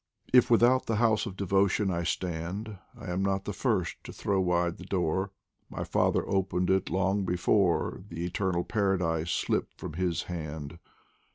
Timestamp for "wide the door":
4.41-5.29